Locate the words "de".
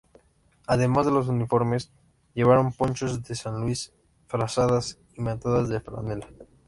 1.05-1.11, 3.23-3.35, 5.69-5.79